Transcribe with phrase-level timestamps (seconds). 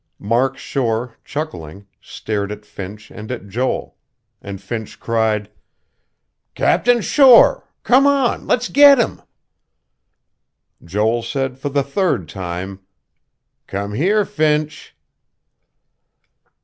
[0.17, 3.95] Mark Shore, chuckling, stared at Finch and at Joel;
[4.41, 5.51] and Finch cried:
[6.55, 7.69] "Captain Shore.
[7.83, 8.47] Come on.
[8.47, 9.21] Let's get him...."
[10.83, 12.79] Joel said for the third time:
[13.67, 14.95] "Come here, Finch."